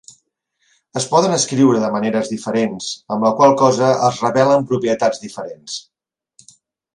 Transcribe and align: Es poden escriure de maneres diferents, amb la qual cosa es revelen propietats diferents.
Es 1.01 1.05
poden 1.09 1.33
escriure 1.35 1.81
de 1.83 1.91
maneres 1.95 2.31
diferents, 2.31 2.87
amb 3.17 3.27
la 3.29 3.33
qual 3.41 3.53
cosa 3.63 3.91
es 4.09 4.23
revelen 4.27 4.67
propietats 4.73 5.23
diferents. 5.27 5.77